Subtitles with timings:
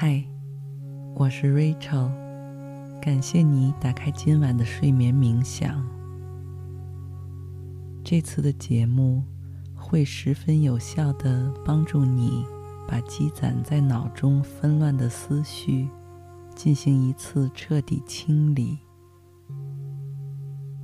[0.00, 0.22] 嗨，
[1.16, 2.08] 我是 Rachel，
[3.02, 5.84] 感谢你打开今晚的睡眠冥想。
[8.04, 9.24] 这次的节目
[9.74, 12.44] 会十分有效地帮助你
[12.86, 15.88] 把积攒在脑中纷乱的思绪
[16.54, 18.78] 进行一次彻底清理，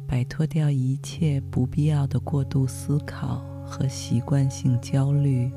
[0.08, 5.52] 摆脱掉一切不必要的过度思考和习惯性焦虑。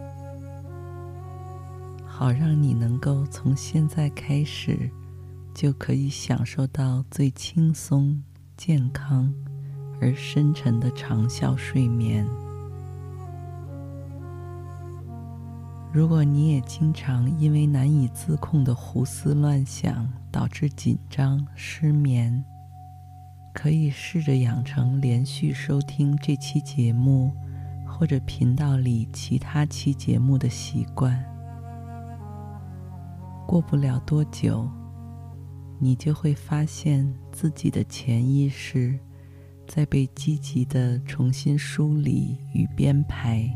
[2.19, 4.89] 好让你能够从现在开始，
[5.53, 8.23] 就可以享受到最轻松、
[8.57, 9.31] 健康
[10.01, 12.25] 而深沉的长效睡眠。
[15.93, 22.43] 如果你也经常因为难以自控的胡思乱想导致紧张、失眠，
[23.53, 27.31] 可以试着养成连续收听这期节目
[27.85, 31.36] 或者频道里其他期节目的习惯。
[33.47, 34.69] 过不了多久，
[35.79, 38.99] 你就会发现自己的潜意识
[39.65, 43.49] 在被积极的重新梳理与编排。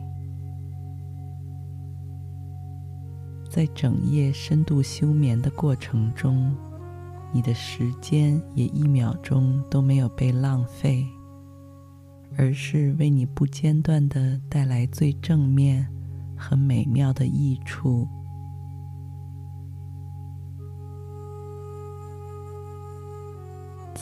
[3.49, 6.55] 在整夜深度休眠的过程中，
[7.33, 11.05] 你的时间也一秒钟都没有被浪费，
[12.37, 15.85] 而是为你不间断的带来最正面
[16.37, 18.07] 和美妙的益处。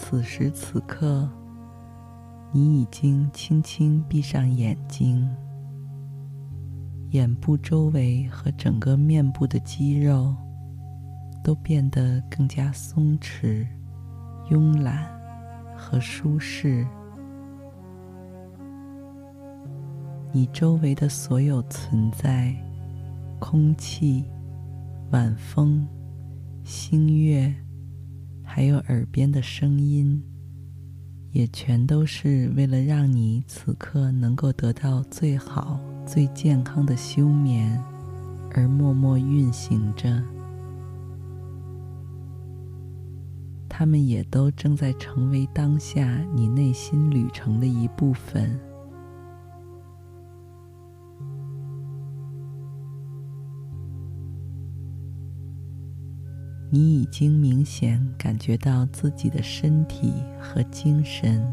[0.09, 1.29] 此时此刻，
[2.51, 5.29] 你已经轻轻闭上眼睛，
[7.11, 10.35] 眼部周围和整个面部的肌肉
[11.43, 13.67] 都变得更加松弛、
[14.49, 15.07] 慵懒
[15.77, 16.83] 和舒适。
[20.31, 22.51] 你周围的所有存在，
[23.37, 24.25] 空气、
[25.11, 25.87] 晚风、
[26.63, 27.53] 星月。
[28.59, 30.21] 还有耳边的声音，
[31.31, 37.81] 也全都是为了让你此刻能够得到最好、最健康的休眠
[38.53, 40.21] 而默默运行着。
[43.69, 48.59] 他们也都正在成为当下你内心旅程的一部分。
[56.72, 61.44] 你已经明显感觉到自己的身体和精神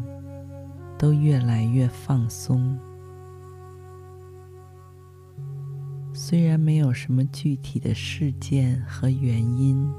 [0.97, 2.77] 都越来越放松。
[6.13, 9.91] 虽然没有什么具体的事件和原因，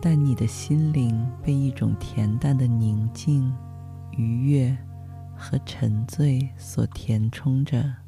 [0.00, 3.52] 但你的心灵被一种恬淡的宁静、
[4.12, 4.76] 愉悦
[5.36, 8.01] 和沉醉所填充着。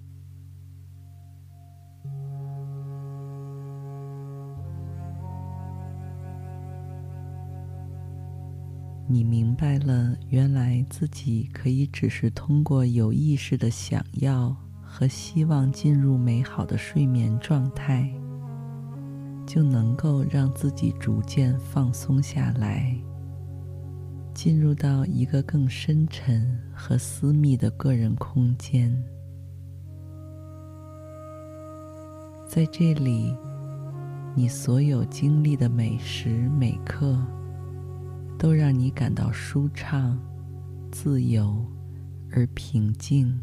[9.14, 18.12] 你明白了，原来自己可以只是通过有意识的想要和希望进入美好的睡眠状态，
[19.46, 22.92] 就能够让自己逐渐放松下来，
[24.34, 28.92] 进入到一个更深沉和私密的个人空间。
[32.48, 33.32] 在这里，
[34.34, 37.16] 你所有经历的每时每刻，
[38.44, 40.20] 都让你感到舒畅、
[40.92, 41.64] 自由
[42.30, 43.40] 而平静，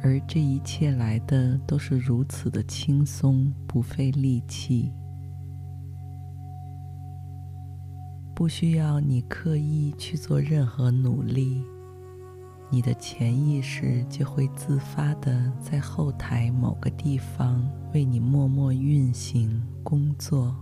[0.00, 4.92] 而这一切来的都是如此的轻松，不费力气，
[8.32, 11.64] 不需要你刻意去做任何努力，
[12.68, 20.54] 你的潜意识就会自发的在后台某个地方为你默默运行工作。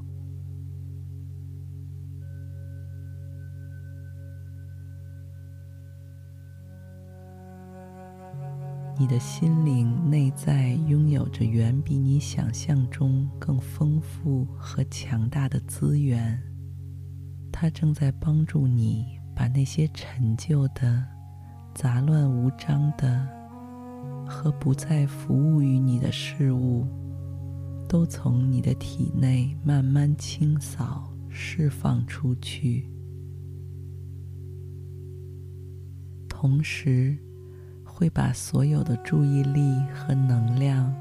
[8.97, 16.41] 你的心灵内在拥有着远比你想象中更丰富和强大的资源，
[17.51, 21.05] 它正在帮助你把那些陈旧的、
[21.75, 23.27] 杂乱无章的
[24.25, 26.87] 和不再服务于你的事物，
[27.89, 32.89] 都从你的体内慢慢清扫、释放出去，
[36.29, 37.19] 同时，
[37.85, 40.95] 会把所有的注意力和能量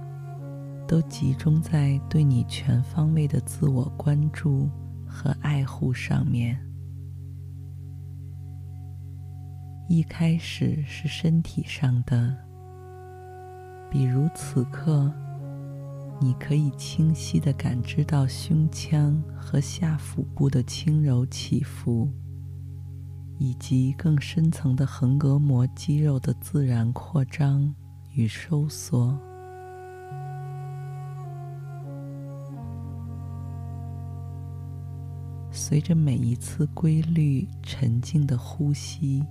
[0.88, 4.68] 都集中在对你全方位的自我关注
[5.08, 6.60] 和爱护上面。
[9.88, 12.36] 一开始是身体上的，
[13.92, 15.12] 比如此刻，
[16.20, 22.10] 你可以清晰地感知到胸腔和下腹部的轻柔起伏。
[23.40, 27.74] 以及更深层的横膈膜肌肉的自然扩张
[28.14, 29.18] 与收缩。
[35.52, 39.26] 随着每一次规律沉静的呼吸，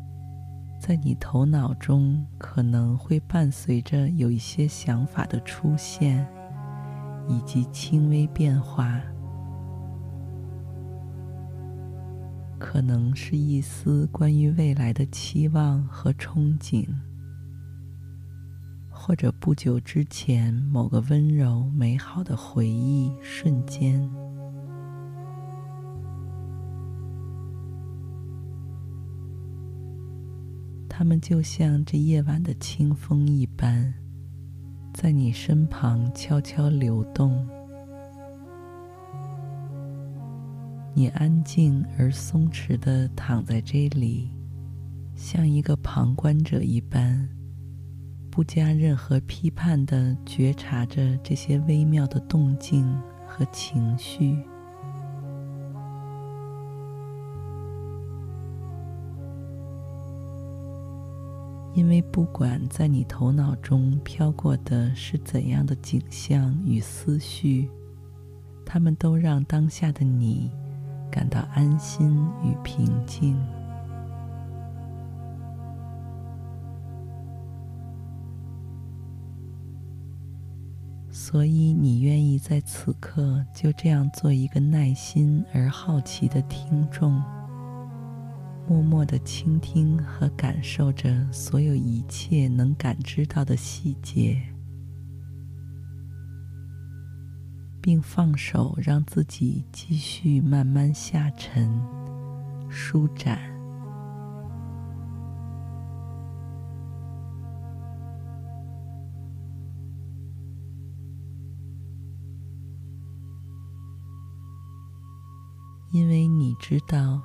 [0.84, 6.26] 在你头脑中可能会伴随着有一些想法的出现，
[7.28, 9.00] 以及轻微变化。
[12.58, 16.84] 可能是一丝关于未来的期望和憧憬，
[18.90, 24.10] 或者不久之前某个温柔美好的回忆瞬间。
[30.94, 33.94] 它们就像这夜晚的清风一般，
[34.92, 37.48] 在你身旁悄悄流动。
[40.92, 44.30] 你安静而松弛地躺在这里，
[45.16, 47.26] 像一个旁观者一般，
[48.30, 52.86] 不加任何批判地觉察着这些微妙的动静
[53.26, 54.36] 和情绪。
[61.74, 67.68] 因为不管在你头脑中飘过的是怎样的景象与思绪，
[68.64, 70.50] 它们都让当下的你。
[71.10, 73.36] 感到安心与平静，
[81.10, 87.22] 所以你愿意在此刻就这样做一个耐心而好奇的听众，
[88.68, 94.40] 默默的倾听和感受着所有一切能感知到的细节。
[97.82, 101.68] 并放手，让自己继续慢慢下沉、
[102.70, 103.40] 舒展。
[115.90, 117.20] 因为你知道，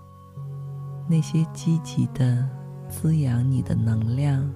[1.10, 2.48] 那些积极的
[2.90, 4.48] 滋养你的能量，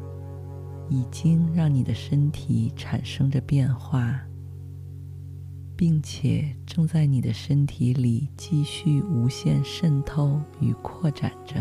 [0.90, 4.20] 已经让你的身体产生着变化。
[5.82, 11.58] 并且正在你的身体里继续无限渗透与扩展着。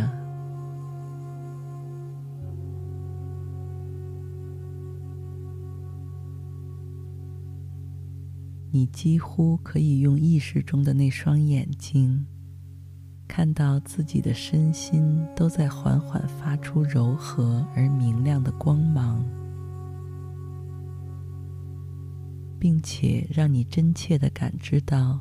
[8.70, 12.26] 你几乎可以用意识中的那双眼睛，
[13.32, 19.24] 看到自己的身心都在缓缓发出柔和而明亮的光芒。
[22.58, 25.20] 并且让你真切的感知到，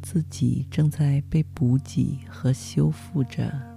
[0.00, 3.69] 自己正在被补给和修复着。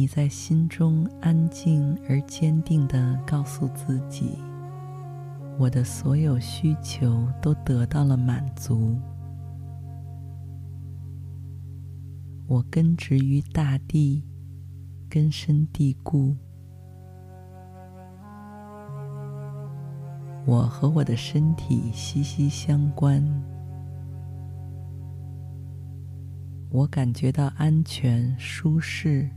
[0.00, 4.38] 你在心中安静而坚定地告诉自己。
[5.58, 8.98] 我的所有需求都得到了满足。
[12.46, 14.24] 我根植于大地，
[15.06, 16.34] 根深蒂固。
[20.46, 23.22] 我和我的身体息息相关。
[26.70, 29.28] 我感觉到安全、舒适。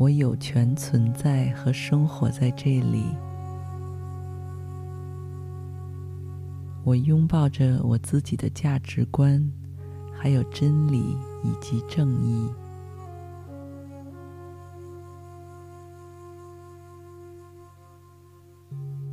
[0.00, 3.04] 我有权存在和生活在这里。
[6.82, 9.46] 我拥抱着我自己的价值观，
[10.10, 12.50] 还有真理以及正义。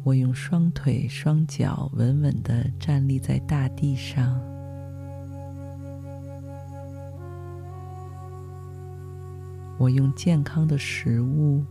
[0.05, 4.41] 我用双腿双脚稳稳地站立在大地上。
[9.77, 11.63] 我用健康的食物、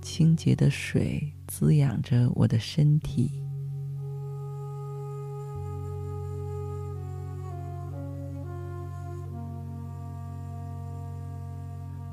[0.00, 3.30] 清洁的水滋养着我的身体。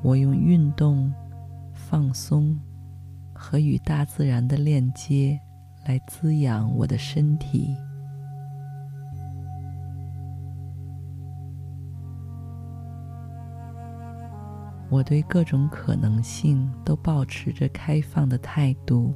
[0.01, 1.13] 我用运动、
[1.73, 2.57] 放松
[3.33, 5.39] 和与大自然的链接。
[5.89, 7.75] 来滋养我的身体。
[14.89, 19.13] 我对各种可能性都保持着开放的态度。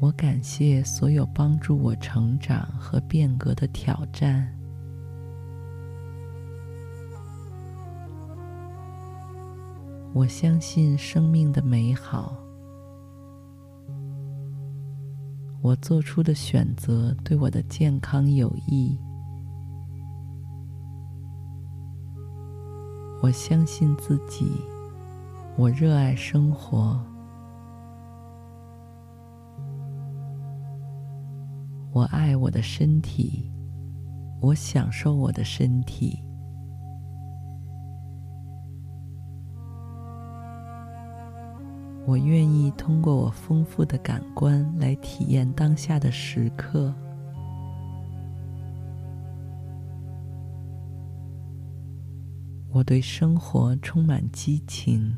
[0.00, 4.48] 我感谢所有帮助我成长和变革的挑战。
[10.14, 12.36] 我相信生命的美好。
[15.60, 18.96] 我做出的选择对我的健康有益。
[23.20, 24.50] 我相信自己。
[25.56, 27.00] 我热爱生活。
[31.92, 33.50] 我爱我的身体。
[34.40, 36.22] 我享受我的身体。
[42.06, 46.94] 我愿意通过我丰富的感官来体验当下的时刻。
[52.78, 55.12] 我对生活充满激情。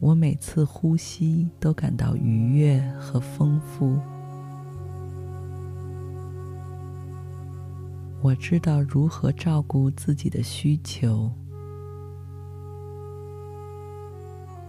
[0.00, 3.98] 我每次呼吸都感到愉悦和丰富。
[8.22, 11.30] 我知道如何照顾自己的需求。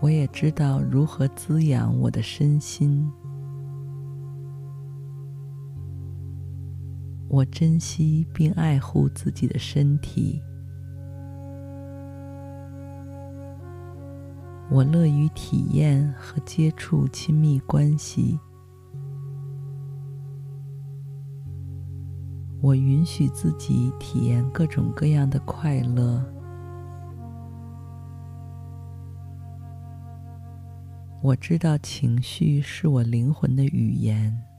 [0.02, 3.10] 我也知道如何滋养我的身心。
[7.34, 10.40] 我珍惜并爱护自己的身体。
[14.70, 18.40] 我乐于体验和接触亲密关系。
[22.62, 26.24] 我允许自己体验各种各样的快乐。
[31.24, 34.53] 我知道情绪是我灵魂的语言。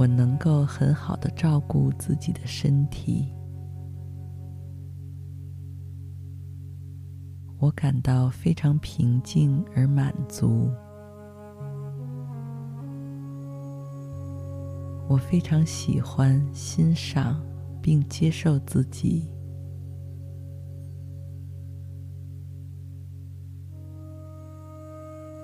[0.00, 3.30] 我能够很好的照顾自己的身体。
[7.58, 10.70] 我感到非常平静而满足。
[15.06, 17.38] 我非常喜欢、欣赏
[17.82, 19.28] 并接受自己。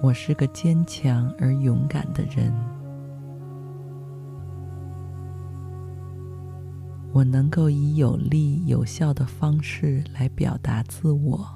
[0.02, 2.75] 我是个坚强而勇敢的人。
[7.16, 11.49] 我能够以有力、有效的方式来表达自我。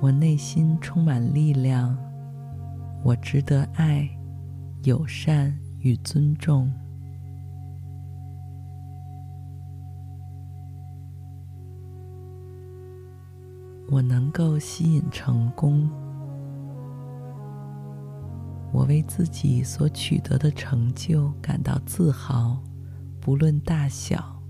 [0.00, 1.94] 我内心充满力量。
[3.02, 4.08] 我值得爱、
[4.84, 6.72] 友善与尊重。
[13.90, 16.09] 我能够吸引成功。
[18.72, 22.62] 我为自己所取得的成就感到自豪，
[23.20, 24.40] 不论大小。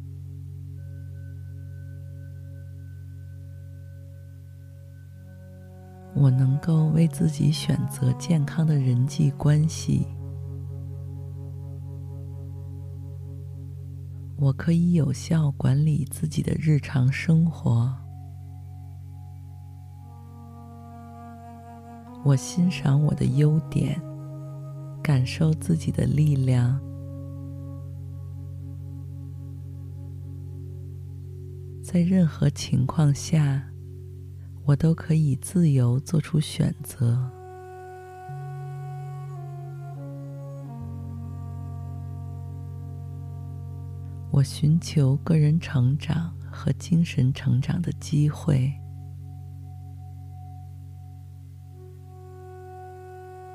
[6.15, 10.07] 我能够为自己选择健康的人际关系。
[14.37, 17.95] 我可以有效管理自己的日常生活。
[22.25, 24.00] 我欣赏我的优点，
[25.02, 26.80] 感受自己的力量。
[31.83, 33.64] 在任何情况下，
[34.64, 37.19] 我都可以自由做出选择。
[44.30, 48.73] 我寻求个人成长和精神成长的机会。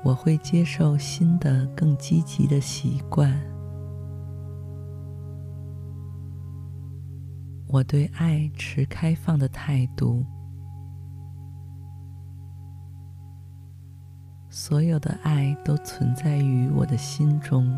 [0.06, 3.36] 我会接受新的、更积极的习惯。
[7.66, 10.24] 我对爱持开放的态度。
[14.48, 17.68] 所有的爱都存在于我的心中。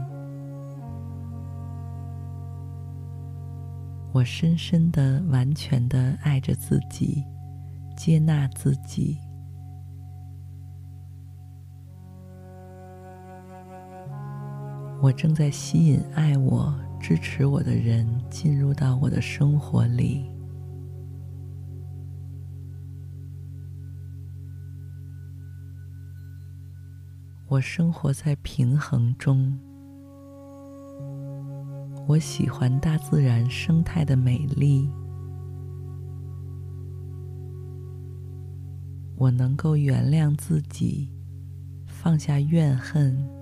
[4.12, 7.25] 我深深的、完全的爱着自己，
[7.97, 9.16] 接纳自己。
[15.00, 20.28] 我正在吸引爱我、支持我的人进入到我的生活里。
[27.47, 29.57] 我生活在平衡中。
[32.09, 34.90] 我喜欢大自然生态的美丽。
[39.17, 41.09] 我能够原谅自己，
[41.87, 43.38] 放下怨恨。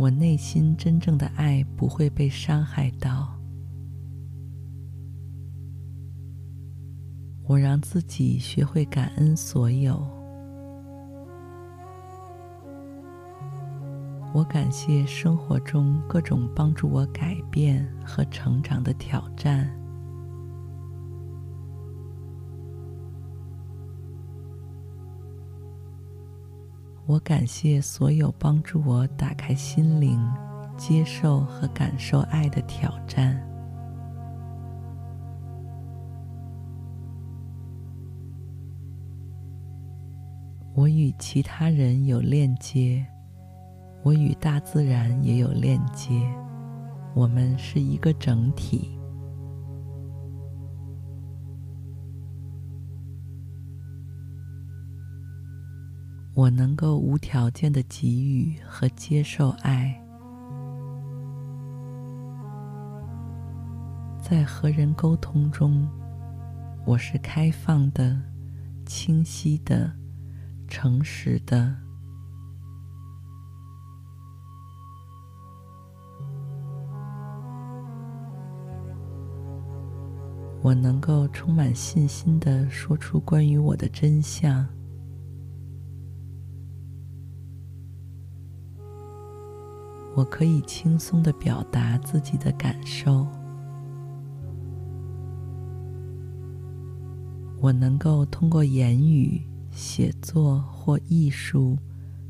[0.00, 3.38] 我内心真正的爱不会被伤害到。
[7.46, 10.02] 我让自己学会感恩所有。
[14.32, 19.79] 我感谢生活中各种帮助我改变和成长的挑战。
[27.10, 30.16] 我感谢所有帮助我打开心灵、
[30.76, 33.36] 接受和感受爱的挑战。
[40.72, 43.04] 我与其他人有链接，
[44.04, 46.12] 我与大自然也有链接，
[47.12, 48.99] 我们是一个整体。
[56.40, 59.94] 我能够无条件的给予和接受爱，
[64.22, 65.86] 在和人沟通中，
[66.86, 68.18] 我是开放的、
[68.86, 69.92] 清晰的、
[70.66, 71.76] 诚实的。
[80.62, 84.66] 我能够充满信心的说出关于我的真相。
[90.20, 93.26] 我可以轻松地表达自己的感受。
[97.58, 101.78] 我能够通过言语、写作或艺术，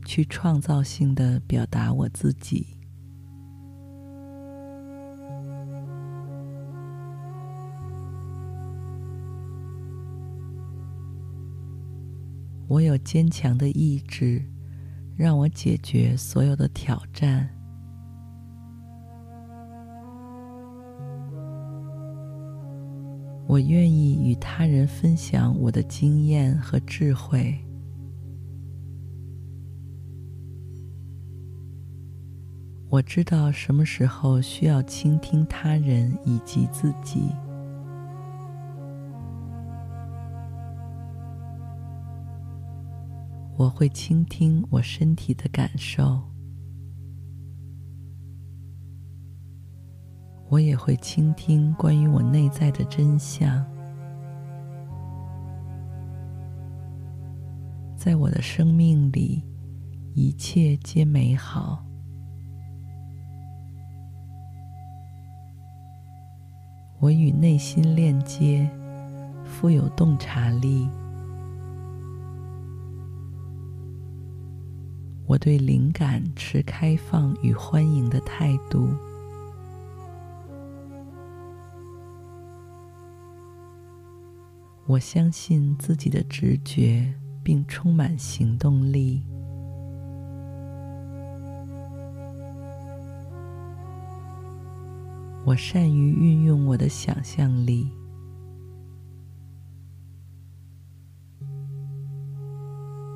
[0.05, 2.65] 去创造性地表达我自己。
[12.69, 14.45] 我有坚强的意志，
[15.17, 17.60] 让我解决所有的挑战。
[23.51, 27.53] 我愿意与他人分享我的经验和智慧。
[32.89, 37.23] 我知道什么时候需要倾听他人以及自己。
[43.57, 46.30] 我会倾听我身体的感受。
[50.51, 53.65] 我也会倾听关于我内在的真相。
[57.97, 59.45] 在我的生命里，
[60.13, 61.85] 一切皆美好。
[66.99, 68.69] 我与内心链接，
[69.45, 70.89] 富有洞察力。
[75.27, 78.89] 我对灵感持开放与欢迎的态度。
[84.91, 89.23] 我相信自己的直觉，并充满行动力。
[95.45, 97.89] 我善于运用我的想象力。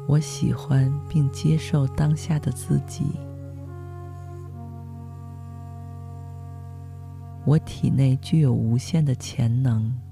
[0.06, 3.04] 我喜欢并接受当下的自己。
[7.44, 10.03] 我体内具有无限的潜能。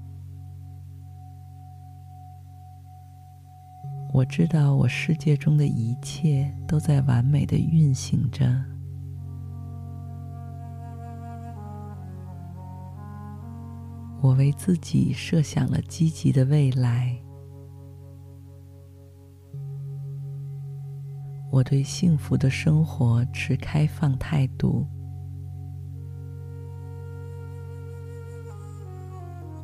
[4.13, 8.45] 我知道我世界中的一切都在完美的运行着。
[14.21, 17.17] 我为自己设想了积极的未来。
[21.49, 24.85] 我对幸福的生活持开放态度。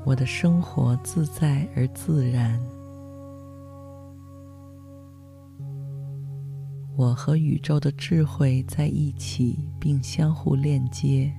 [0.03, 2.78] 我的生活自在而自然。
[6.99, 11.33] 我和宇宙的智慧在一起，并相互链接。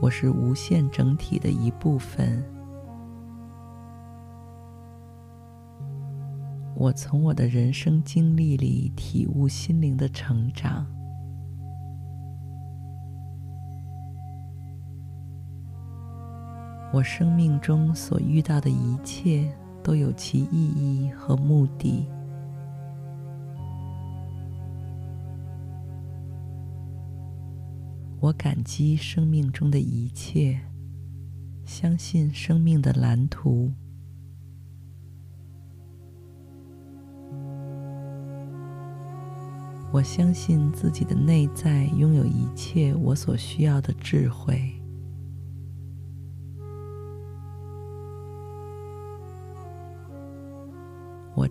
[0.00, 2.40] 我是无限整体的一部分。
[6.76, 10.86] 我从我的人生经历里体悟心灵的成长。
[16.92, 19.52] 我生命中所遇到的一切，
[19.90, 22.06] 都有其意义和目的。
[28.20, 30.60] 我感激生命中的一切，
[31.64, 33.72] 相信生命的蓝图。
[39.90, 44.79] 我相信自己的内在拥有一切我所需要的智慧。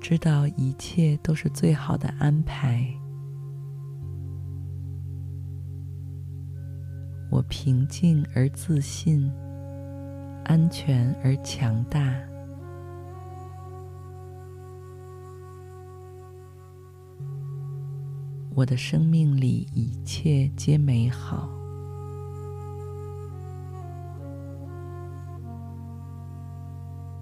[0.02, 2.88] 知道一切都是最好的安排。
[7.30, 9.32] 我平静而自信，
[10.46, 12.16] 安全而强大。
[18.56, 21.59] 我的生命里一切皆美好。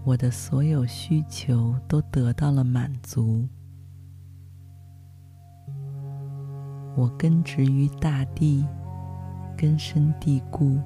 [0.07, 3.45] 我的所有需求都得到了满足。
[6.95, 8.65] 我根植于大地，
[9.57, 10.79] 根深蒂固。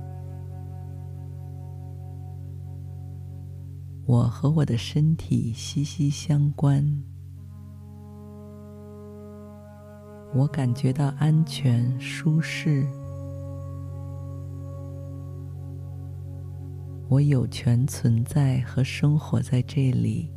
[4.08, 6.84] 我和我的身体息息相关。
[10.34, 12.88] 我感觉到安全、舒适。
[17.12, 20.32] 我有权存在和生活在这里。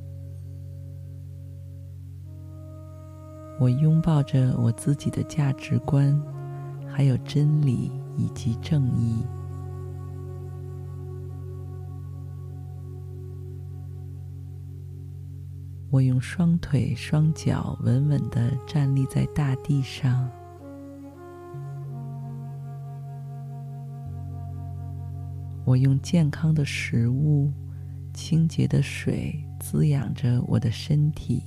[3.60, 6.20] 我拥抱着我自己的价值观，
[6.84, 9.24] 还有真理以及正义。
[15.92, 20.28] 我用双腿双脚稳稳地站立在大地上。
[25.64, 27.50] 我用健康的食物、
[28.12, 31.42] 清洁的水滋养着我的身体。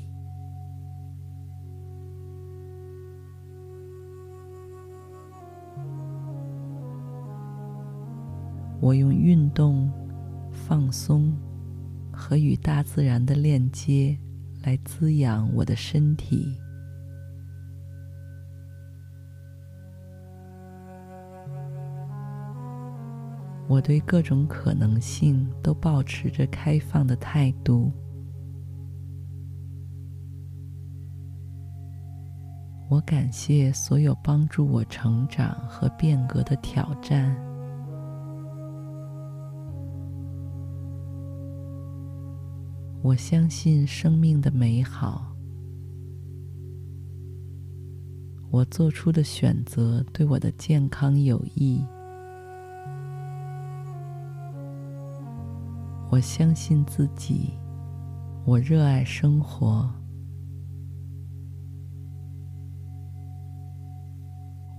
[8.80, 9.92] 我用运动、
[10.52, 11.32] 放松
[12.12, 14.18] 和与大自然的链接
[14.64, 16.67] 来滋养我的身体。
[23.68, 27.92] 我对各种可能性都保持着开放的态度。
[32.90, 37.36] 我感谢所有帮助我成长和变革的挑战。
[43.04, 45.34] 我相信生命的美好。
[48.50, 51.84] 我做出的选择对我的健康有益。
[56.18, 57.52] 我相信自己，
[58.44, 59.88] 我热爱生活，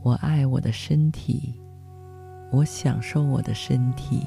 [0.03, 1.55] 我爱我的身体，
[2.51, 4.27] 我享受我的身体，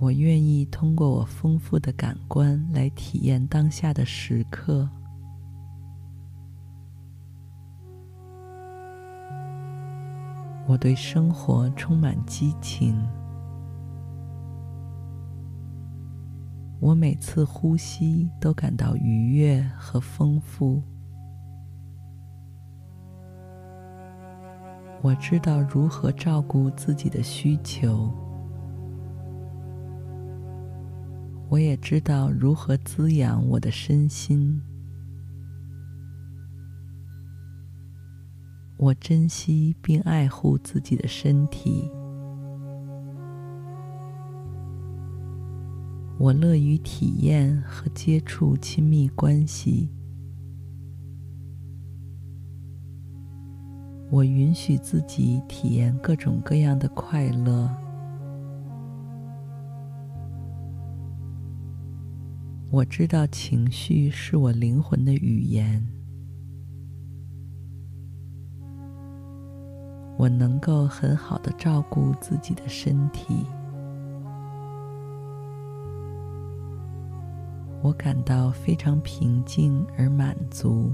[0.00, 4.90] 我愿意通过我丰富的感官来体验当下的时刻。
[10.66, 12.96] 我对生活充满激情。
[16.78, 20.82] 我每次呼吸都感到愉悦和丰富。
[25.00, 28.10] 我知道如何照顾自己的需求。
[31.48, 34.62] 我也知道如何滋养我的身心。
[38.82, 41.88] 我珍惜并爱护自己的身体。
[46.18, 49.88] 我乐于体验和接触亲密关系。
[54.10, 57.70] 我允许自己体验各种各样的快乐。
[62.68, 66.01] 我知道情绪是我灵魂的语言。
[70.22, 73.44] 我能够很好的照顾自己的身体。
[77.82, 80.92] 我感到非常平静而满足。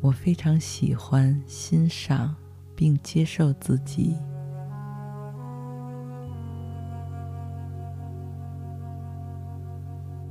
[0.00, 2.32] 我非常喜欢、欣赏
[2.76, 4.16] 并接受自己。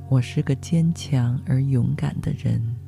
[0.08, 2.83] 我是个坚强而勇敢的人。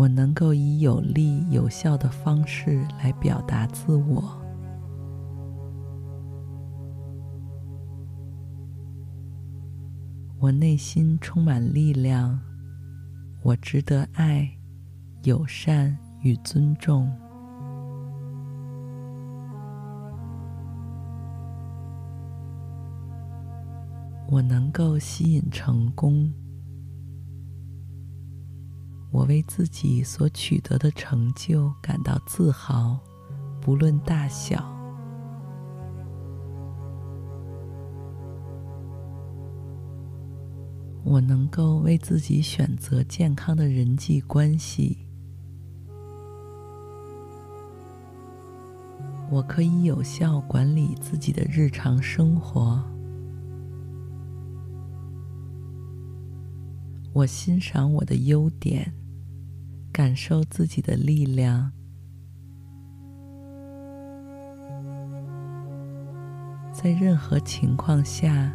[0.00, 4.34] 我能够以有力、有效的方式来表达自我。
[10.38, 12.40] 我内心充满力量，
[13.42, 14.50] 我值得爱、
[15.24, 17.14] 友善与尊重。
[24.30, 26.32] 我能够吸引成功。
[29.10, 32.98] 我为自己所取得的成就感到自豪，
[33.60, 34.64] 不论大小。
[41.02, 44.98] 我能够为自己选择健康的人际关系。
[49.28, 52.80] 我可以有效管理自己的日常生活。
[57.12, 58.92] 我欣赏我的优点，
[59.92, 61.72] 感受自己的力量。
[66.72, 68.52] 在任何情况下，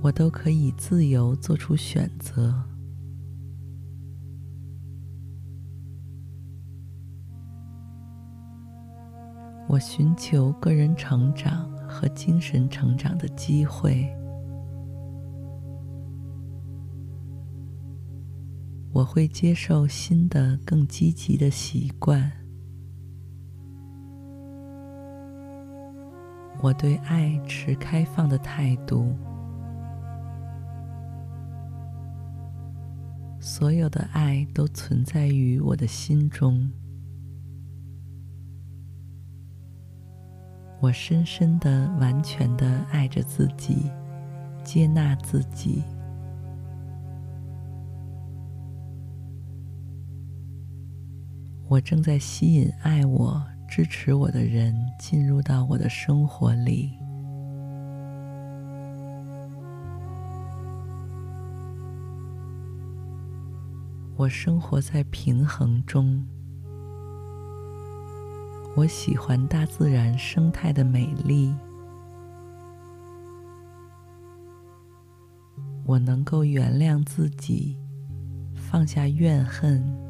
[0.00, 2.54] 我都可以自由做出选择。
[9.68, 14.08] 我寻求个人成长和精神成长的机会。
[18.96, 22.32] 我会接受新的、更积极的习惯。
[26.62, 29.14] 我对爱持开放的态度。
[33.38, 36.66] 所有的爱都存在于我的心中。
[40.80, 43.90] 我深深的、完全的爱着自己，
[44.64, 45.82] 接纳自己。
[51.68, 56.92] 我正在吸引爱我、支持我的人进入到我的生活里。
[64.16, 66.24] 我生活在平衡中。
[68.76, 71.52] 我喜欢大自然生态的美丽。
[75.84, 77.76] 我能够原谅自己，
[78.54, 80.05] 放下怨恨。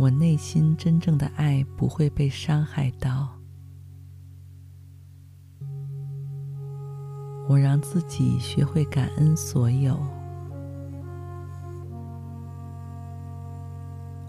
[0.00, 3.38] 我内心真正的爱不会被伤害到。
[7.46, 10.00] 我让自己学会感恩所有。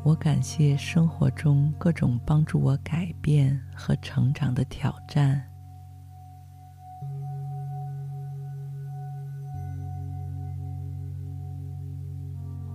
[0.04, 5.51] 我感谢生活中各种帮助我改变和成长的挑战。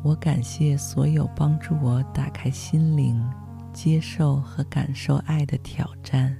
[0.07, 3.21] 我感谢所有帮助我打开心灵、
[3.73, 6.33] 接受和感受爱的挑战。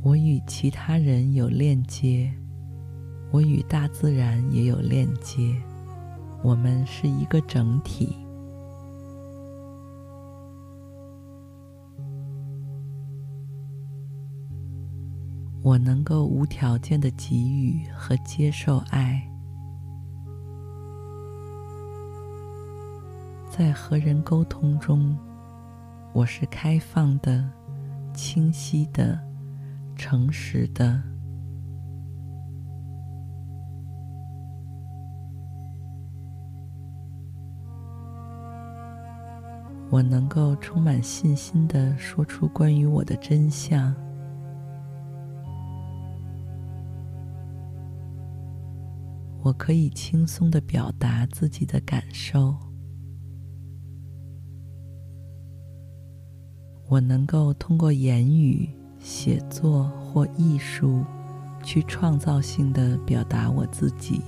[0.00, 2.32] 我与其他人有链接，
[3.32, 5.60] 我与大自然也有链接，
[6.44, 8.16] 我们是一个整体。
[15.68, 19.22] 我能够无条件的给予和接受爱，
[23.50, 25.14] 在和人沟通中，
[26.14, 27.46] 我是开放的、
[28.14, 29.20] 清晰的。
[29.94, 31.02] 诚实的，
[39.90, 43.94] 我能够充满信心的说出关于我的真相。
[49.48, 52.54] 我可以轻松地表达自己的感受。
[56.86, 58.68] 我能够通过言语。
[59.00, 61.04] 写作或艺术，
[61.62, 64.20] 去创造性的表达我自己。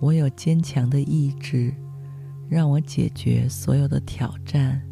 [0.00, 1.74] 我有坚强的意志，
[2.48, 4.82] 让我解决所有的挑战。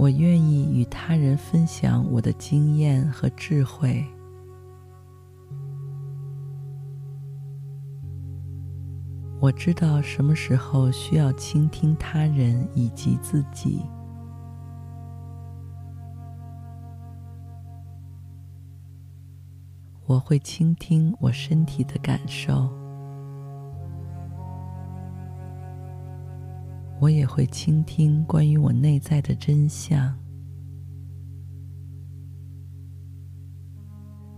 [0.00, 4.02] 我愿意与他人分享我的经验和智慧。
[9.38, 13.82] 我知道什么时候需要倾听他人以及自己。
[20.06, 22.79] 我会倾听我身体的感受。
[27.00, 30.14] 我也会倾听关于我内在的真相。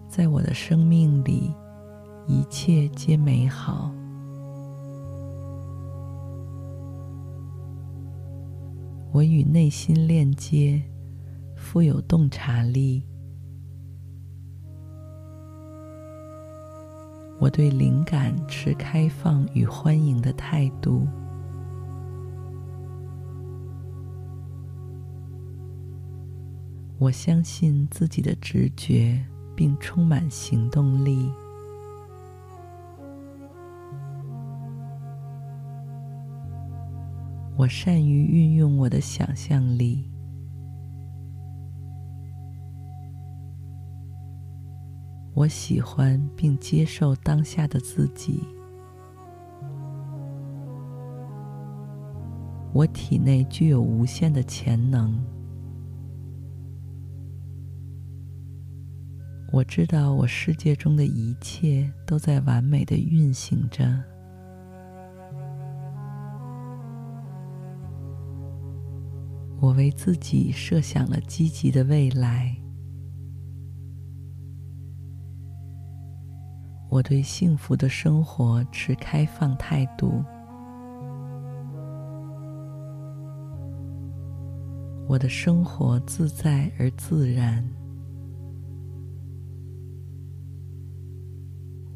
[0.09, 1.53] 在我的生命里，
[2.29, 3.93] 一切皆美好。
[9.11, 10.81] 我与内心链接，
[11.57, 13.03] 富有洞察力。
[17.41, 21.09] 我对灵感持开放与欢迎的态度。
[27.03, 29.21] 我相信自己的直觉，
[29.57, 31.29] 并充满行动力。
[37.57, 40.09] 我善于运用我的想象力。
[45.35, 48.45] 我喜欢并接受当下的自己。
[52.73, 55.21] 我体内具有无限的潜能。
[59.53, 64.03] 我知道，我世界中的一切都在完美的运行着。
[69.61, 72.57] 我为自己设想了积极的未来。
[76.89, 80.25] 我对幸福的生活持开放态度。
[85.07, 87.63] 我的生活自在而自然。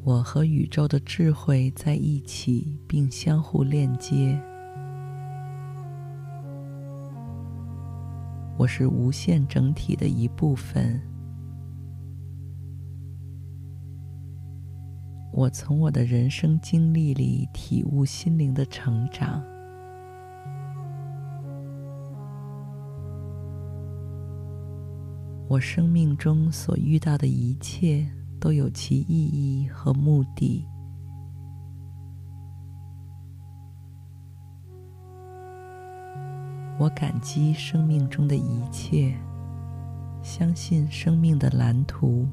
[0.07, 4.41] 我和宇宙的智慧在一起，并相互链接。
[8.57, 10.97] 我是无限整体的一部分。
[15.33, 19.43] 我从我的人生经历里体悟心灵的成长。
[25.49, 30.65] 我生命中所遇到的一切，都有其意义和目的。
[36.79, 39.17] 我感激生命中的一切，
[40.21, 42.27] 相信生命的蓝图。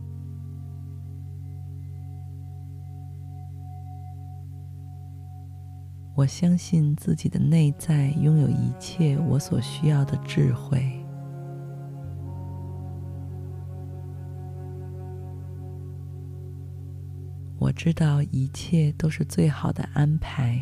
[6.14, 10.93] 我相信自己的内在拥有一切我所需要的智慧。
[17.74, 20.60] 知道一切都是最好的安排。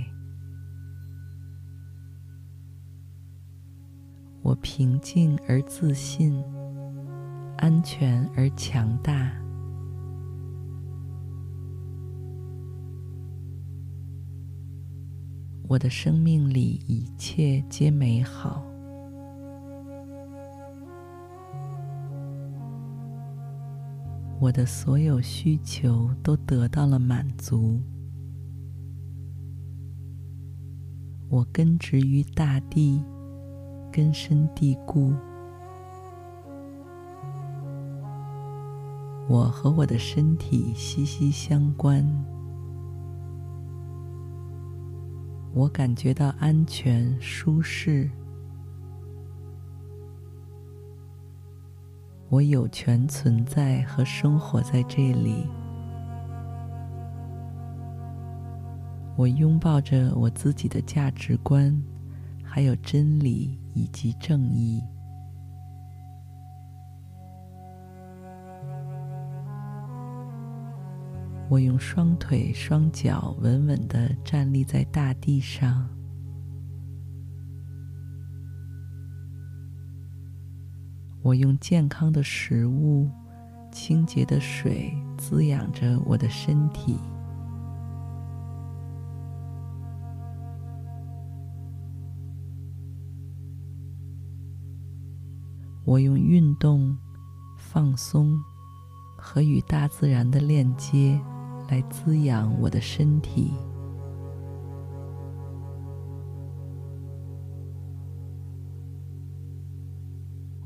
[4.42, 6.42] 我平静而自信，
[7.58, 9.30] 安全而强大。
[15.68, 18.71] 我的生命里一切皆美好。
[24.42, 27.80] 我的所有需求都得到了满足。
[31.28, 33.00] 我根植于大地，
[33.92, 35.14] 根深蒂固。
[39.28, 42.04] 我和我的身体息息相关。
[45.54, 48.10] 我感觉到安全、舒适。
[52.32, 55.46] 我有权存在和生活在这里。
[59.14, 61.78] 我拥抱着我自己的价值观，
[62.42, 64.82] 还有真理以及正义。
[71.50, 75.86] 我用双腿双脚稳稳地站立在大地上。
[81.22, 83.08] 我用健康的食物
[83.70, 86.98] 清洁的水滋养着我的身体。
[95.84, 96.96] 我用运动
[97.56, 98.38] 放松
[99.16, 101.20] 和与大自然的链接
[101.68, 103.52] 来滋养我的身体。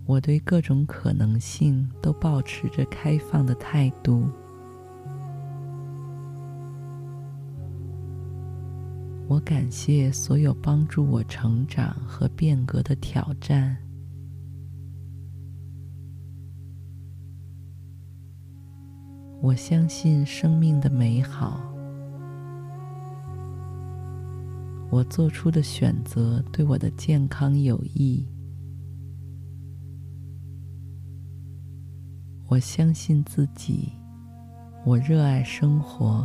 [0.07, 4.31] 我对各种可能性都保持着开放的态度。
[9.29, 13.77] 我感谢所有帮助我成长和变革的挑战。
[19.43, 21.61] 我相信生命的美好。
[24.89, 28.36] 我做出的选择对我的健康有益。
[32.49, 33.93] 我相信自己，
[34.85, 36.25] 我热爱生活，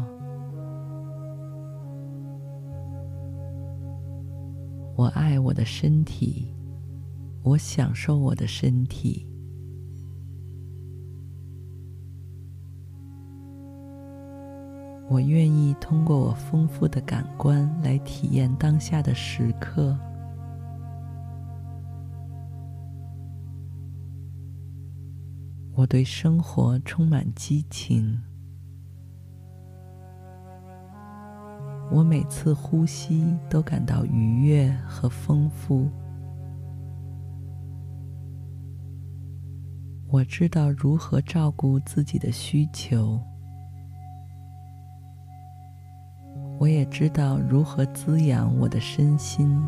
[4.95, 6.53] 我爱我的身体，
[7.41, 9.25] 我享受我的身体，
[15.09, 19.97] 我愿意通过我丰富的感官来体验当下的时刻。
[25.81, 28.21] 我对生活充满激情。
[31.89, 35.89] 我每次呼吸都感到愉悦和丰富。
[40.07, 43.19] 我知道如何照顾自己的需求。
[46.59, 49.59] 我也知道如何滋养我的身心。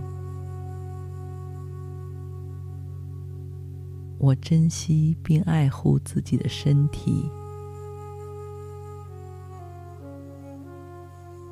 [4.24, 7.30] 我珍惜并爱护自己的身体。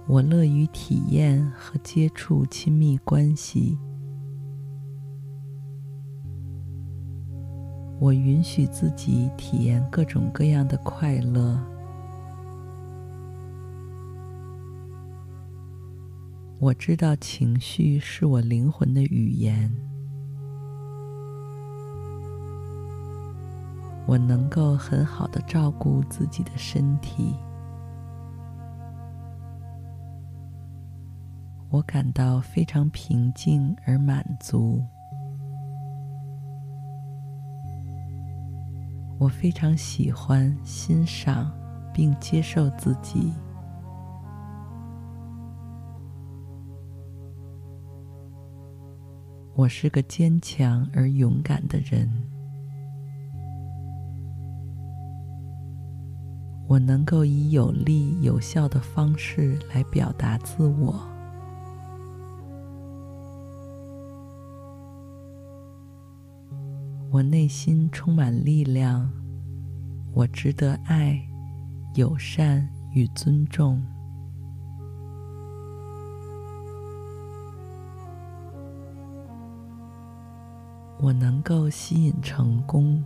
[0.07, 3.77] 我乐于体验和接触亲密关系。
[7.99, 11.61] 我允许自己体验各种各样的快乐。
[16.57, 19.90] 我知道情绪是我灵魂的语言。
[24.05, 27.35] 我能够很好的照顾自己的身体，
[31.69, 34.83] 我感到非常平静而满足。
[39.17, 41.51] 我非常喜欢、欣赏
[41.93, 43.31] 并接受自己。
[49.53, 52.30] 我是个坚强而勇敢的人。
[56.71, 61.05] 我能够以有力、有效的方式来表达自我。
[67.11, 69.11] 我内心充满力量。
[70.13, 71.21] 我值得爱、
[71.95, 73.83] 友善与尊重。
[81.01, 83.03] 我能够吸引成功。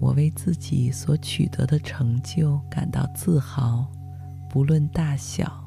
[0.00, 3.86] 我为自己所取得的成就感到自豪，
[4.48, 5.64] 不论大小。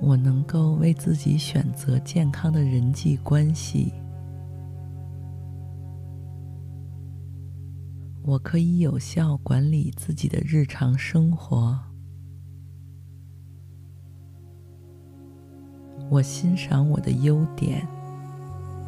[0.00, 3.92] 我能够为自己选择健康的人际关系。
[8.22, 11.85] 我可以有效管理自己的日常生活。
[16.08, 17.86] 我欣赏我的优点。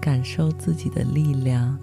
[0.01, 1.77] 感受自己的力量，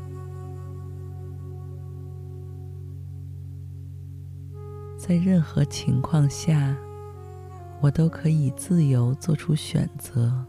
[4.98, 6.76] 在任何情况下，
[7.82, 10.46] 我都可以自由做出选择。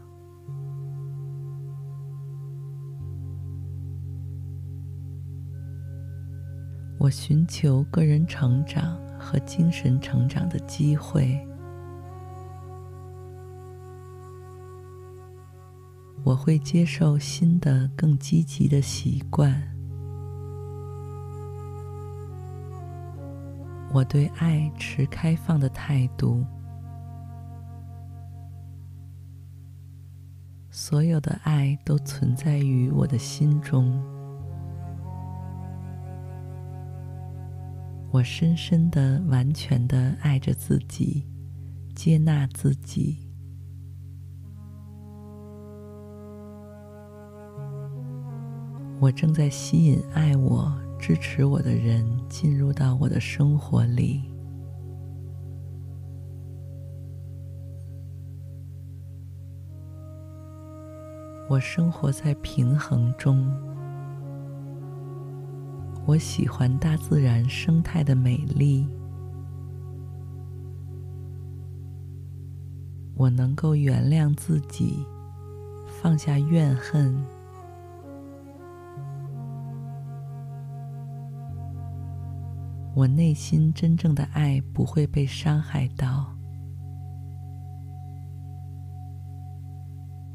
[6.97, 11.45] 我寻求个人成长和精神成长的机会。
[16.27, 19.63] 我会接受新的、更积极的习惯。
[23.93, 26.45] 我对爱持开放的态度。
[30.69, 33.97] 所有的爱都存在于我的心中。
[38.11, 41.25] 我深深的、完全的爱着自己，
[41.95, 43.26] 接纳自己。
[48.99, 54.23] 我正在吸引爱我、支持我的人进入到我的生活里。
[61.47, 63.49] 我生活在平衡中。
[66.05, 68.87] 我喜欢大自然生态的美丽。
[73.15, 75.05] 我能够原谅自己，
[76.01, 77.36] 放下怨恨。
[82.97, 86.35] 我内心真正的爱不会被伤害到。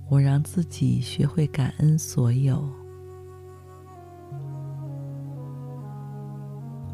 [0.08, 2.64] 我让自己学会感恩所有。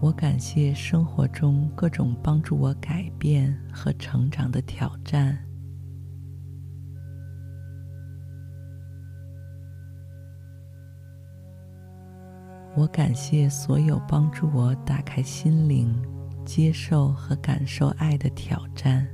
[0.00, 5.47] 我感谢生活中各种帮助我改变和成长的挑战。
[12.78, 15.92] 我感谢所有帮助我打开心灵、
[16.46, 19.04] 接受和感受爱的挑战。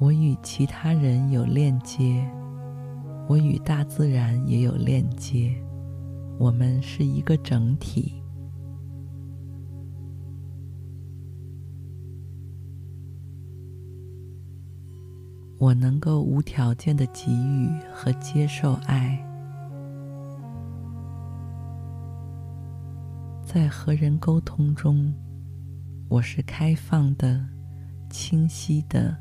[0.00, 2.28] 我与其他人有链接，
[3.28, 5.54] 我与大自然也有链接，
[6.36, 8.23] 我们是一个整体。
[15.64, 19.18] 我能够无条件的给予和接受爱，
[23.42, 25.10] 在和人沟通中，
[26.06, 27.42] 我是开放的、
[28.10, 29.16] 清晰的。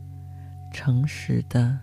[0.74, 1.80] 诚实的，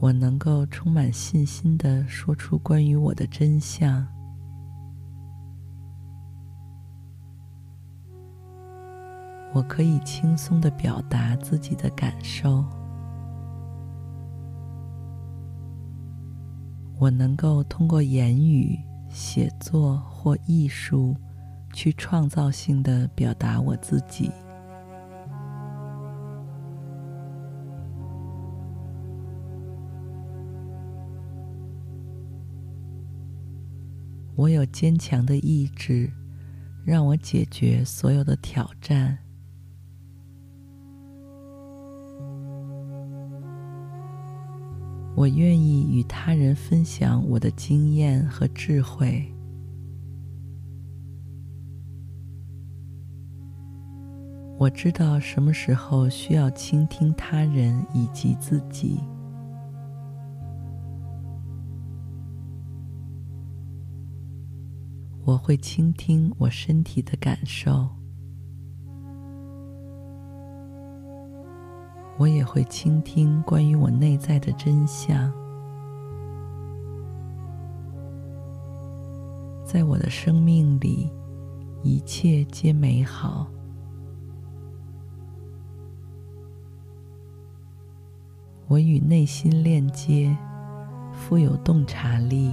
[0.00, 4.17] 我能够充满信心的说出关于我的真相。
[9.58, 12.64] 我可以轻松地表达自己的感受。
[16.96, 18.78] 我能够通过言语。
[19.10, 21.16] 写作或艺术，
[21.72, 24.30] 去创造性的表达我自己。
[34.36, 36.12] 我有坚强的意志，
[36.84, 39.18] 让我解决所有的挑战。
[45.18, 49.28] 我愿意与他人分享我的经验和智慧。
[54.56, 59.00] 我知道什么时候需要倾听他人以及自己。
[65.24, 67.97] 我会倾听我身体的感受。
[72.18, 75.32] 我也会倾听关于我内在的真相。
[79.64, 81.08] 在我的生命里，
[81.84, 83.46] 一切皆美好。
[88.66, 90.36] 我与内心链接，
[91.12, 92.52] 富有洞察力。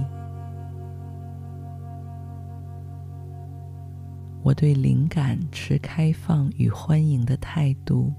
[4.44, 8.12] 我对灵感持开放与欢迎的态度。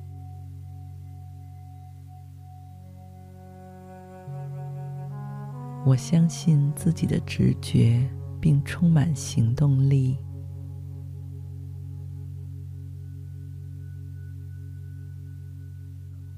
[5.86, 8.10] 我相信自己的直觉，
[8.42, 10.18] 并充满行动力。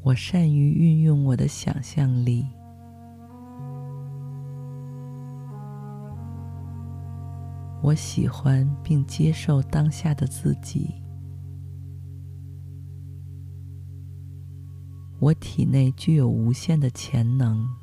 [0.03, 2.45] 我善于运用我的想象力。
[7.81, 10.93] 我喜欢并接受当下的自己。
[15.19, 17.78] 我体内具有无限的潜能。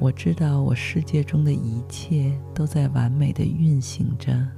[0.00, 4.48] 我知道，我世界中的一切都在完美的运行着。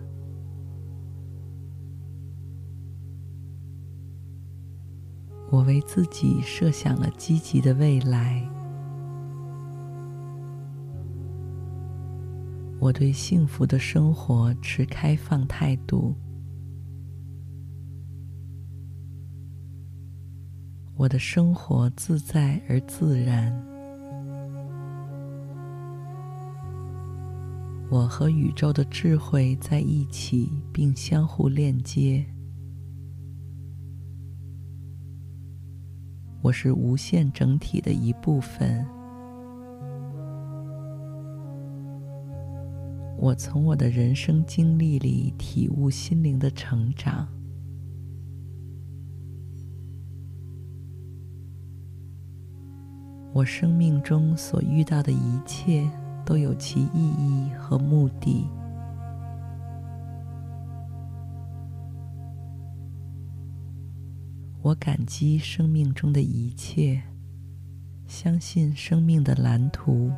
[5.50, 8.48] 我为自己设想了积极的未来。
[12.78, 16.14] 我对幸福的生活持开放态度。
[20.94, 23.71] 我的生活自在而自然。
[27.92, 32.24] 我和宇宙的智慧在一起，并相互链接。
[36.40, 38.82] 我是无限整体的一部分。
[43.18, 47.28] 我从我的人生经历里体悟心灵的成长。
[53.34, 55.86] 我生命中所遇到的一切
[56.32, 58.48] 都有其意义和目的。
[64.62, 67.02] 我感激生命中的一切，
[68.06, 70.10] 相信生命的蓝图。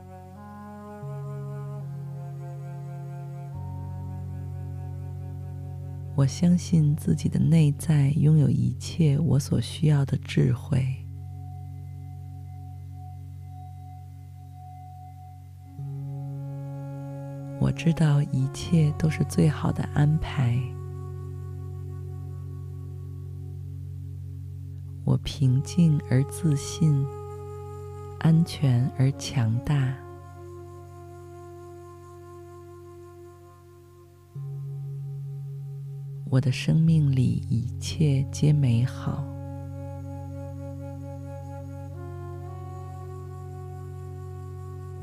[6.15, 11.04] 我相信自己的内在拥有一切我所需要的智慧。
[17.77, 20.59] 知道一切都是最好的安排。
[25.05, 27.05] 我平静而自信，
[28.21, 29.95] 安全而强大。
[36.31, 39.25] 我的生命里一切皆美好，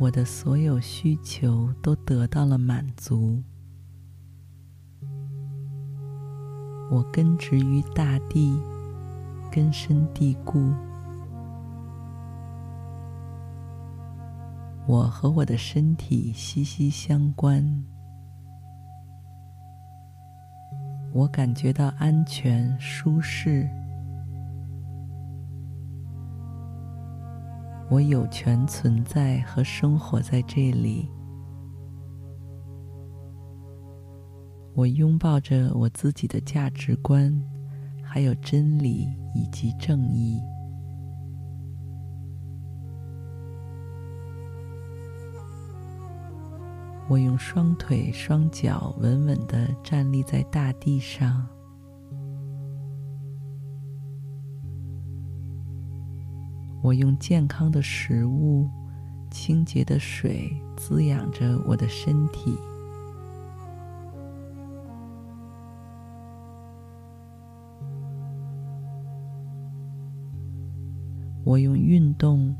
[0.02, 3.44] 我的所有需求都得到了满足。
[6.90, 8.60] 我根植于大地，
[9.52, 10.74] 根深蒂固。
[14.88, 17.86] 我和我的身体息息相关。
[21.14, 23.70] 我感觉到安全、舒适。
[27.92, 31.12] 我有权存在和生活在这里。
[34.74, 37.38] 我拥抱着我自己的价值观，
[38.02, 40.40] 还有真理以及正义。
[47.10, 51.46] 我用双腿双脚稳稳地站立在大地上。
[56.82, 58.70] 我用健康的食物、
[59.30, 62.58] 清洁的水滋养着我的身体。
[71.44, 72.56] 我用运动、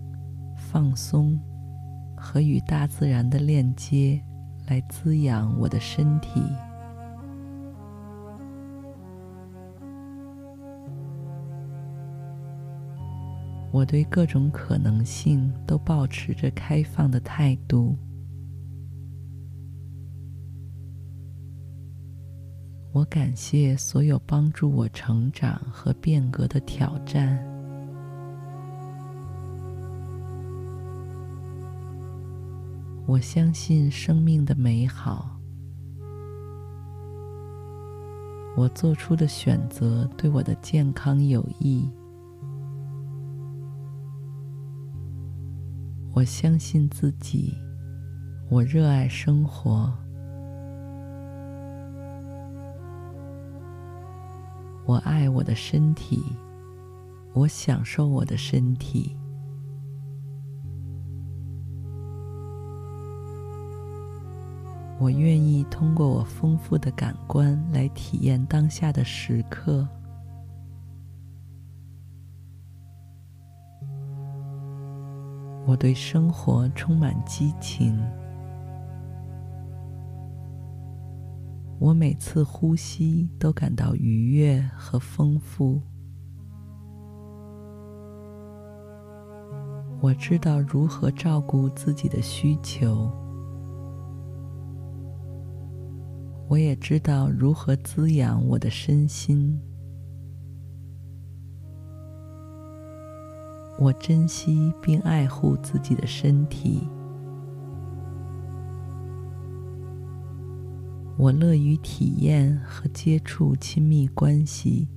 [0.56, 1.40] 放松
[2.16, 4.22] 和与大自然的链接。
[4.72, 6.42] 来滋养我的身体。
[13.72, 17.98] 我对各种可能性都保持着开放的态度。
[22.92, 27.40] 我感谢所有帮助我成长和变革的挑战。
[33.08, 35.40] 我相信生命的美好。
[38.58, 41.90] 我做出的选择对我的健康有益。
[46.22, 47.58] 我相信自己。
[48.48, 49.92] 我热爱生活。
[54.86, 56.24] 我爱我的身体。
[57.34, 59.18] 我享受我的身体。
[65.00, 69.88] 我愿意通过我丰富的感官来体验当下的时刻。
[75.72, 77.98] 我对生活充满激情。
[81.80, 85.82] 我每次呼吸都感到愉悦和丰富。
[90.02, 93.10] 我知道如何照顾自己的需求。
[96.50, 99.58] 我也知道如何滋养我的身心。
[103.82, 106.88] 我珍惜并爱护自己的身体。
[111.18, 114.88] 我乐于体验和接触亲密关系。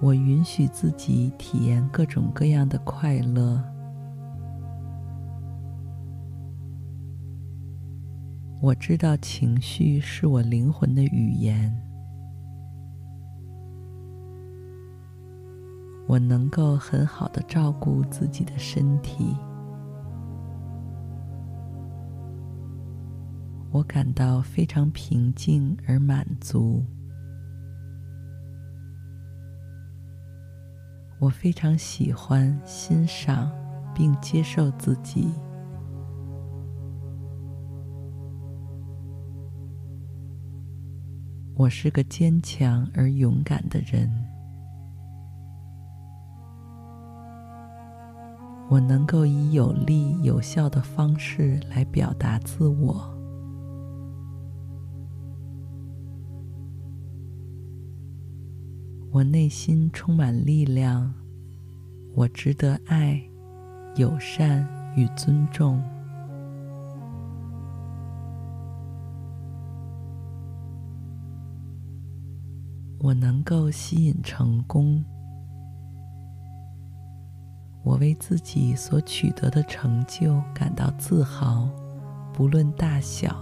[0.00, 3.62] 我允许自己体验各种各样的快乐。
[8.62, 11.91] 我知道情绪是我灵魂的语言。
[16.12, 19.34] 我能够很好的照顾自己的身体。
[23.70, 26.84] 我感到非常平静而满足。
[31.18, 33.50] 我非常喜欢、欣赏
[33.94, 35.32] 并接受自己。
[41.54, 44.21] 我是个坚强而勇敢的人。
[48.72, 53.06] 我能够以有力、有效的方式来表达自我。
[59.10, 61.12] 我内心充满力量，
[62.14, 63.22] 我值得爱、
[63.96, 64.66] 友善
[64.96, 65.78] 与尊重。
[73.00, 75.04] 我能够吸引成功。
[77.82, 81.68] 我为自己所取得的成就感到自豪，
[82.32, 83.36] 不论大小。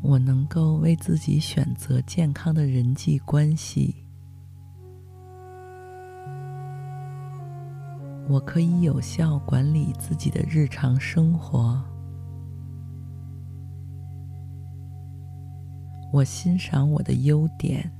[0.00, 3.94] 我能够为自己选择健康的人际关系。
[8.26, 11.82] 我可以有效管理自己的日常生活。
[16.10, 17.90] 我欣赏我的优点，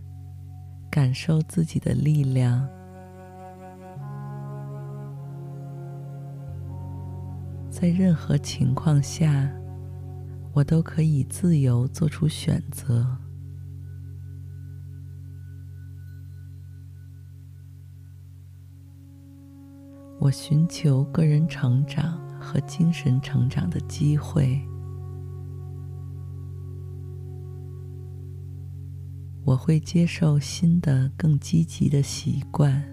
[0.91, 2.67] 感受自己的力量。
[7.71, 9.49] 在任何情况下，
[10.53, 13.07] 我都可以自由做出选择。
[20.19, 24.61] 我寻求个人成长和精神成长的机会。
[29.49, 32.85] 我会接受新的、更积极的习惯。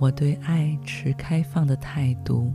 [0.00, 2.52] 我对爱持开放的态度。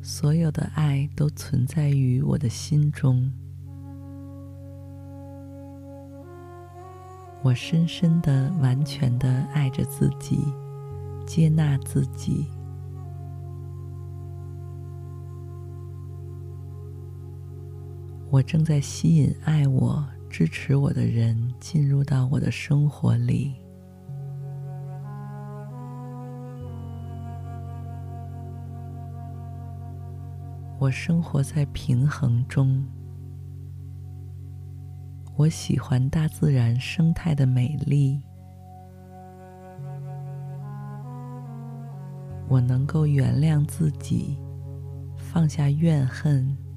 [0.00, 3.28] 所有的爱都存在于我的心中。
[7.42, 10.38] 我深深的、完全的爱着自己，
[11.26, 12.46] 接纳自己。
[18.30, 23.54] 我正在吸引爱我、支持我的人进入到我的生活里。
[30.78, 32.84] 我生活在平衡中。
[35.34, 38.20] 我喜欢大自然生态的美丽。
[42.46, 44.38] 我能够原谅自己，
[45.16, 46.67] 放下怨恨。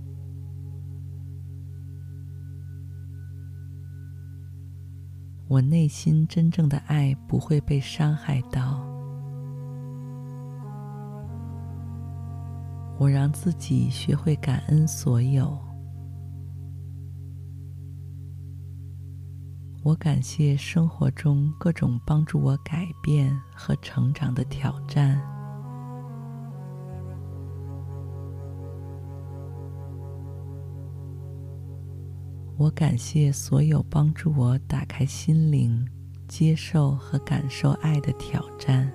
[5.52, 8.88] 我内心真正的爱不会被伤害到。
[12.98, 15.60] 我让自己学会感恩所有。
[19.84, 25.22] 我感谢生活中各种帮助我改变和成长的挑战。
[32.62, 35.84] 我感谢所有帮助我打开心灵、
[36.28, 38.92] 接受和感受爱的挑战。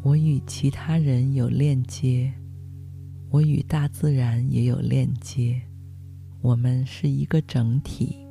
[0.00, 2.32] 我与其他人有链接，
[3.30, 5.60] 我与大自然也有链接，
[6.40, 8.27] 我们是一个整体。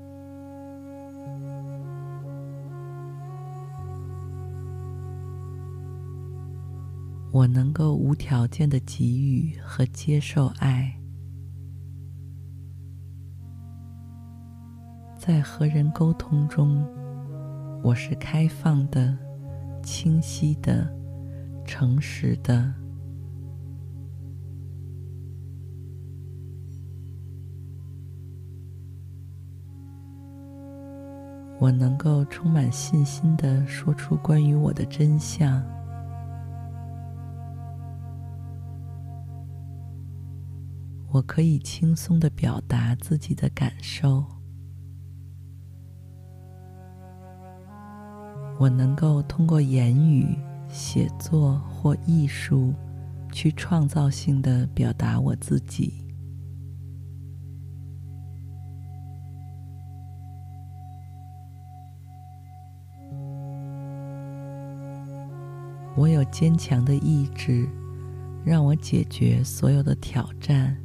[7.38, 10.92] 我能够无条件的给予和接受爱，
[15.20, 16.84] 在和人沟通中，
[17.84, 19.16] 我是开放的、
[19.84, 20.92] 清晰的、
[21.64, 22.74] 诚实的。
[31.60, 35.76] 我能够充满信心的说出关于我的真相。
[41.18, 44.24] 我可以轻松地表达自己的感受。
[48.59, 50.38] 我能够通过言语、
[50.70, 52.72] 写作或艺术，
[53.32, 56.05] 去创造性地表达我自己。
[65.95, 67.68] 我有坚强的意志，
[68.45, 70.78] 让我解决所有的挑战。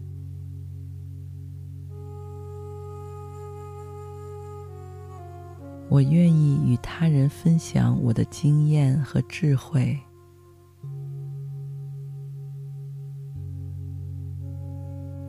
[5.92, 10.00] 我愿意与他人分享我的经验和智慧。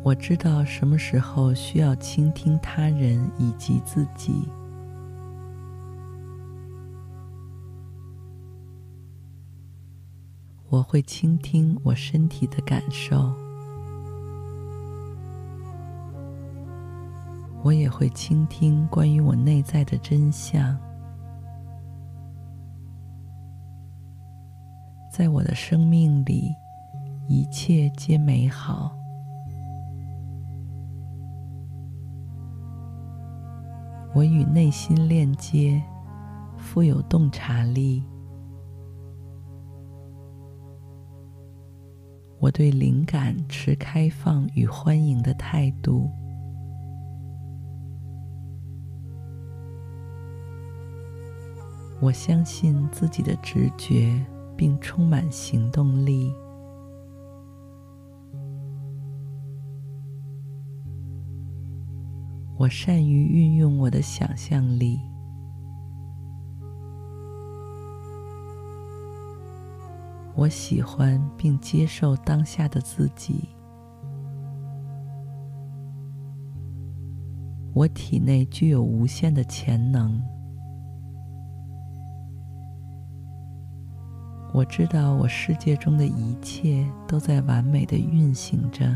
[0.02, 4.48] 我知道什么时候需要倾听他人以及自己。
[10.70, 13.36] 我会倾听我身体的感受，
[17.64, 20.78] 我也会倾听关于我内在的真相。
[25.10, 26.54] 在我的生命里，
[27.30, 28.92] 一切皆美好。
[34.14, 35.82] 我与内心链接，
[36.58, 38.04] 富有洞察力。
[42.40, 46.12] 我对灵感持开放与欢迎的态度。
[52.04, 54.14] 我相信自己的直觉，
[54.58, 56.36] 并充满行动力。
[62.58, 65.00] 我善于运用我的想象力。
[70.36, 73.48] 我喜欢并接受当下的自己。
[77.74, 80.22] 我体内具有无限的潜能。
[84.54, 88.88] 我知道我世界中的一切都在完美的运行着。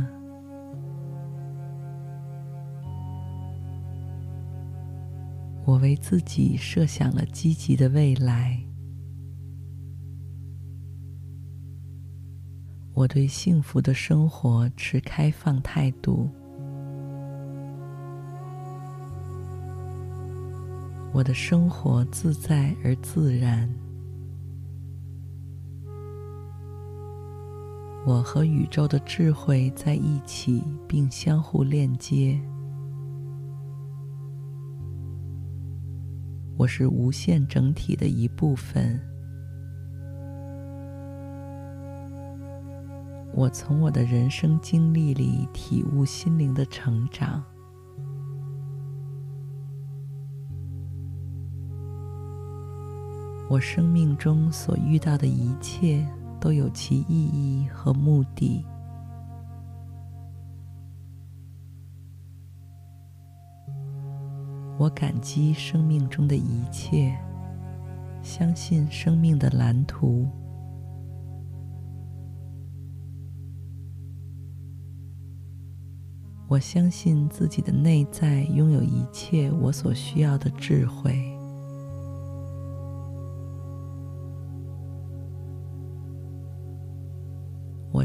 [5.65, 8.61] 我为自己设想了积极的未来。
[12.93, 16.29] 我对幸福的生活持开放态度。
[21.11, 23.86] 我的生活自在而自然。
[28.07, 32.39] 我和宇宙的智慧在一起，并相互链接。
[36.55, 38.97] 我是无限整体的一部分。
[43.33, 47.43] 我从我的人生经历里体悟心灵的成长。
[53.49, 56.07] 我生命中所遇到的一切
[56.39, 58.65] 都有其意义和目的。
[64.79, 67.17] 我感激生命中的一切，
[68.21, 70.27] 相信生命的蓝图。
[76.47, 81.36] 我相信自己的内在拥有一切我所需要的智慧。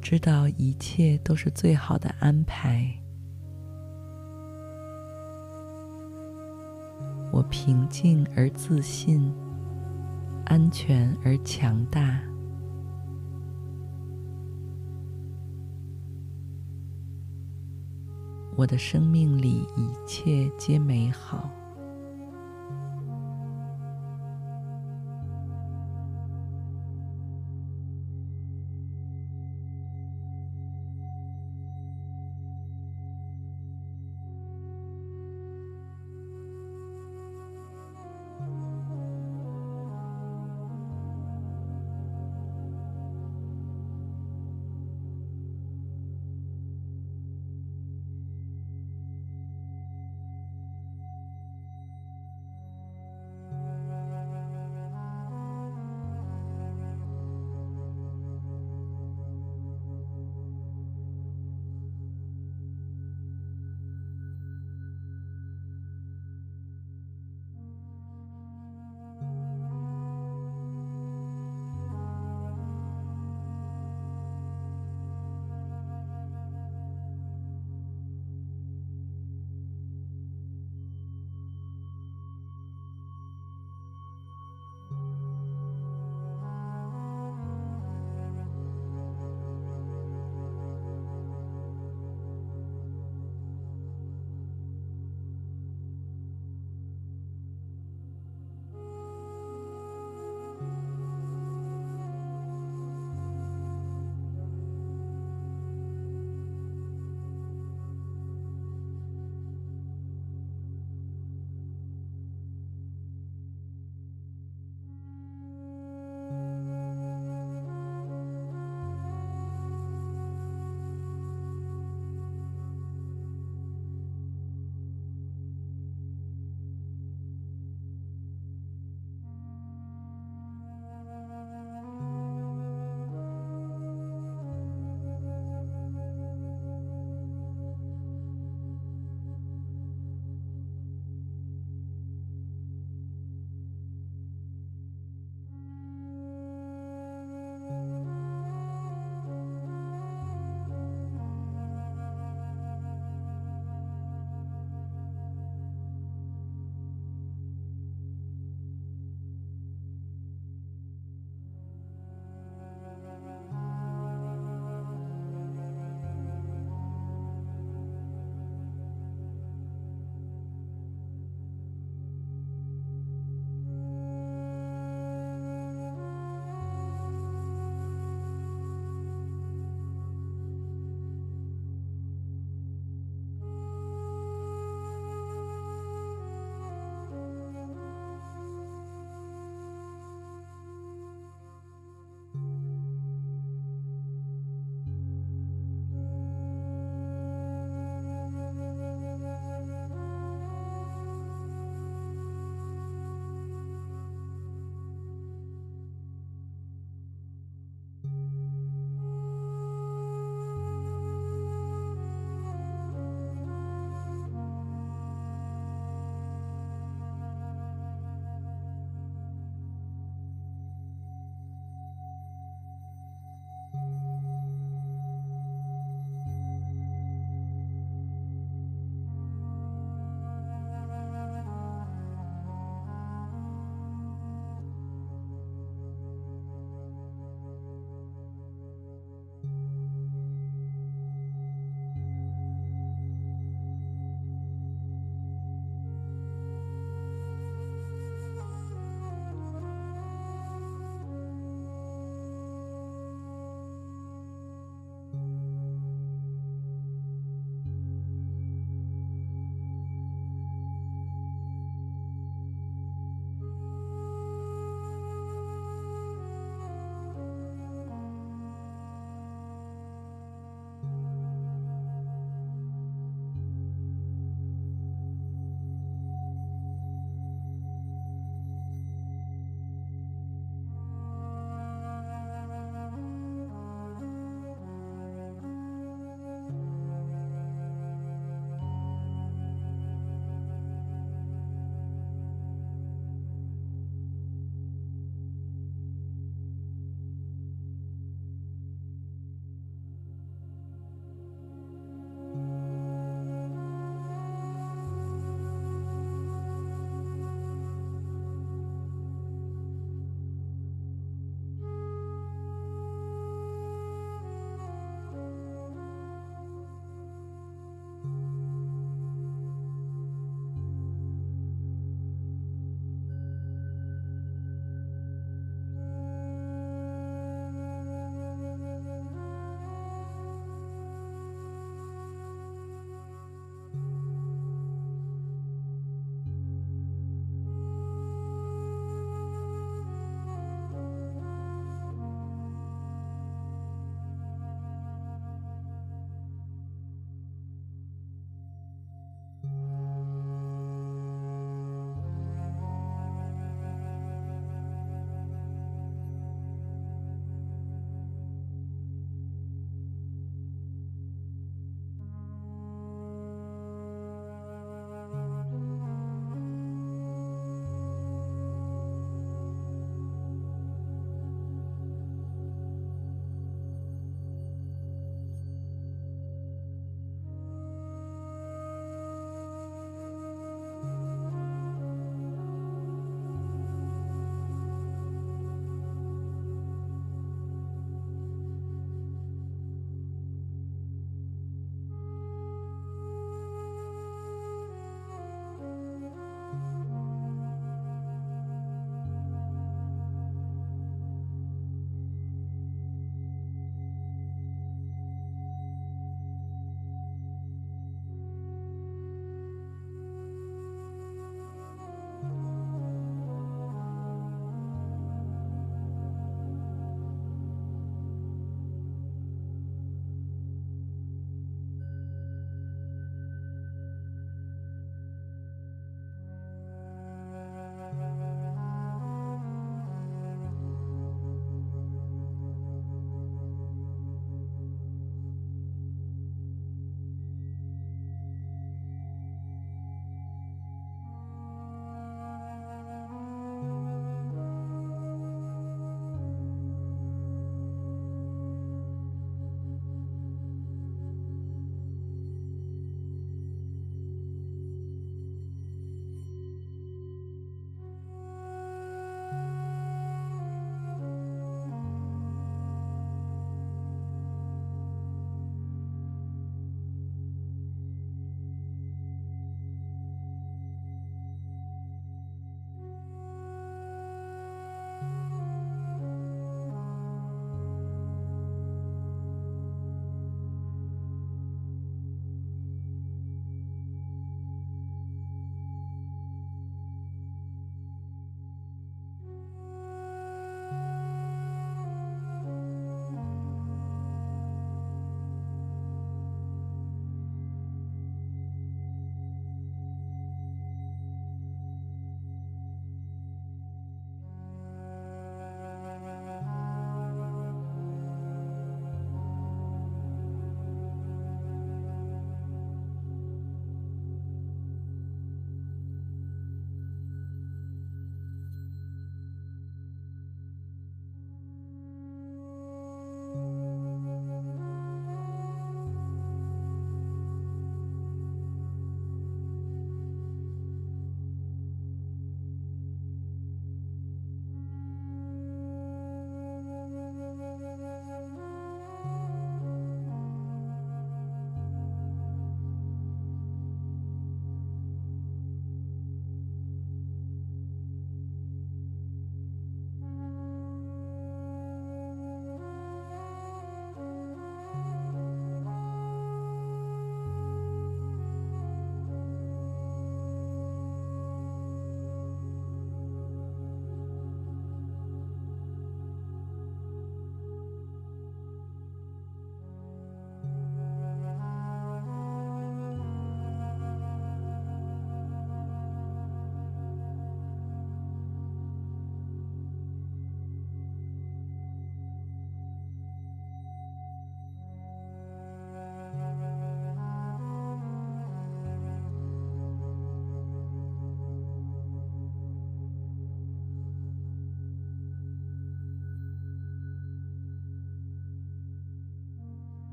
[0.00, 2.90] 知道一切都是最好的安排。
[7.30, 9.32] 我平静而自信，
[10.46, 12.20] 安全而强大。
[18.56, 21.50] 我的生命里一切皆美好。